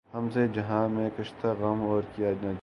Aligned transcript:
ہم 0.13 0.29
سے 0.33 0.47
جہاں 0.47 0.87
میں 0.89 1.09
کشتۂ 1.17 1.47
غم 1.47 1.81
اور 1.81 2.01
کیا 2.15 2.29
نہ 2.29 2.41
تھے 2.41 2.53